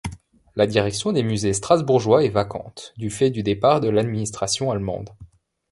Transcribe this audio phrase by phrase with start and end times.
[0.55, 5.11] La direction des musées strasbourgeois est vacante, du fait du départ de l’administration allemande.